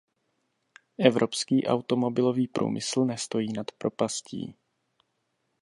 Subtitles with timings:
[0.99, 4.55] Evropský automobilový průmysl nestojí nad propastí.